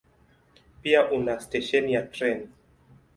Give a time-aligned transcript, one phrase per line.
[0.81, 2.47] Pia una stesheni ya treni.